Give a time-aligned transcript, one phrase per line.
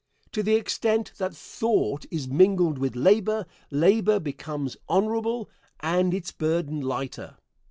[0.31, 5.47] To the extent that thought is mingled with labor, labor becomes honorable
[5.79, 7.37] and its burden lighter.